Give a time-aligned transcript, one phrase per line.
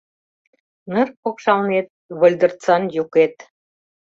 [0.91, 1.87] Ныр покшалнет
[2.19, 3.35] выльдырцан юкет—